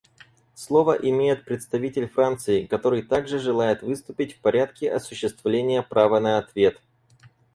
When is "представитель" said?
1.45-2.07